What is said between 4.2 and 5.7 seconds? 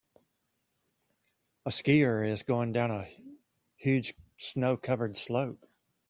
snow covered slope.